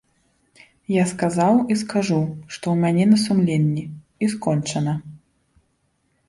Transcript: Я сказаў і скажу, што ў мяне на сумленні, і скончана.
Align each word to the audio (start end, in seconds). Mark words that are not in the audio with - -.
Я 0.93 1.01
сказаў 1.09 1.55
і 1.75 1.77
скажу, 1.81 2.17
што 2.55 2.65
ў 2.73 2.85
мяне 2.85 3.05
на 3.11 3.17
сумленні, 3.25 3.85
і 4.25 4.31
скончана. 4.33 4.93